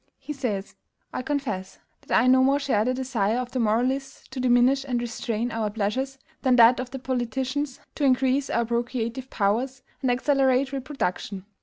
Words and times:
He 0.17 0.33
says: 0.33 0.73
"I 1.13 1.21
confess 1.21 1.77
that 2.07 2.17
I 2.19 2.25
no 2.25 2.43
more 2.43 2.57
share 2.57 2.83
the 2.83 2.91
desire 2.91 3.37
of 3.37 3.51
the 3.51 3.59
moralists 3.59 4.27
to 4.29 4.39
diminish 4.39 4.83
and 4.83 4.99
restrain 4.99 5.51
our 5.51 5.69
pleasures, 5.69 6.17
than 6.41 6.55
that 6.55 6.79
of 6.79 6.89
the 6.89 6.97
politicians 6.97 7.79
to 7.93 8.03
increase 8.03 8.49
our 8.49 8.65
procreative 8.65 9.29
powers, 9.29 9.83
and 10.01 10.09
accelerate 10.09 10.71
reproduction." 10.73 11.45